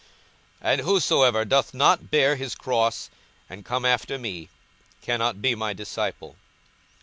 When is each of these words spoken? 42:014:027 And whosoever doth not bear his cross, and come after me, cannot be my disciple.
42:014:027 0.63 0.71
And 0.73 0.81
whosoever 0.81 1.45
doth 1.45 1.73
not 1.75 2.09
bear 2.09 2.35
his 2.35 2.55
cross, 2.55 3.11
and 3.47 3.63
come 3.63 3.85
after 3.85 4.17
me, 4.17 4.49
cannot 5.03 5.43
be 5.43 5.53
my 5.53 5.73
disciple. 5.73 6.37